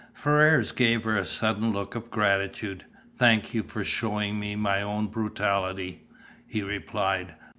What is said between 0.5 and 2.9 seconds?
gave her a sudden look of gratitude.